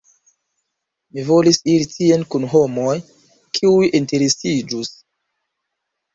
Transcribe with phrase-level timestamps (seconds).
[1.17, 2.95] Mi volis iri tien kun homoj,
[3.59, 4.93] kiuj interesiĝus.